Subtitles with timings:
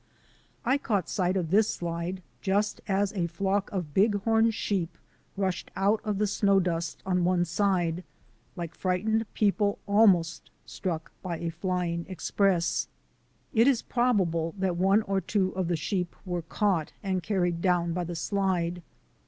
[0.65, 4.97] I caught sight of this slide just as a flock of Bighorn sheep
[5.37, 8.03] rushed out of the snow dust on one side,
[8.55, 12.87] like frightened people almost struck by a fly ing express.
[13.53, 17.93] It is probable that one or two of the sheep were caught and carried down
[17.93, 18.81] by the slide.